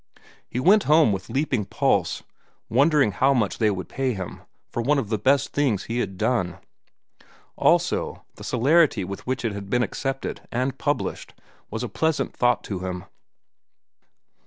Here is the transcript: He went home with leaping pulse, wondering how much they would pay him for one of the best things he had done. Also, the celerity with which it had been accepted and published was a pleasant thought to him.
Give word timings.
He 0.49 0.59
went 0.59 0.85
home 0.85 1.11
with 1.11 1.29
leaping 1.29 1.63
pulse, 1.63 2.23
wondering 2.69 3.11
how 3.11 3.35
much 3.35 3.59
they 3.59 3.69
would 3.69 3.87
pay 3.87 4.13
him 4.13 4.41
for 4.67 4.81
one 4.81 4.97
of 4.97 5.09
the 5.09 5.19
best 5.19 5.53
things 5.53 5.83
he 5.83 5.99
had 5.99 6.17
done. 6.17 6.57
Also, 7.55 8.25
the 8.33 8.43
celerity 8.43 9.03
with 9.03 9.27
which 9.27 9.45
it 9.45 9.51
had 9.51 9.69
been 9.69 9.83
accepted 9.83 10.41
and 10.51 10.79
published 10.79 11.35
was 11.69 11.83
a 11.83 11.87
pleasant 11.87 12.35
thought 12.35 12.63
to 12.63 12.79
him. 12.79 13.05